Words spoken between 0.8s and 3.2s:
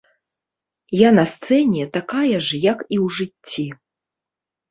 Я на сцэне такая ж, як і ў